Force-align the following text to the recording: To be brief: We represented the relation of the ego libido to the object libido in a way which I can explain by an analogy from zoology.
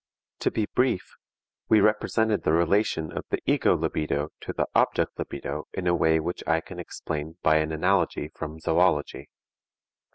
To 0.39 0.49
be 0.49 0.65
brief: 0.73 1.13
We 1.69 1.79
represented 1.79 2.41
the 2.41 2.53
relation 2.53 3.15
of 3.15 3.23
the 3.29 3.37
ego 3.45 3.77
libido 3.77 4.29
to 4.39 4.51
the 4.51 4.65
object 4.73 5.11
libido 5.19 5.67
in 5.73 5.85
a 5.85 5.93
way 5.93 6.19
which 6.19 6.43
I 6.47 6.59
can 6.59 6.79
explain 6.79 7.37
by 7.43 7.57
an 7.57 7.71
analogy 7.71 8.29
from 8.29 8.59
zoology. 8.59 9.29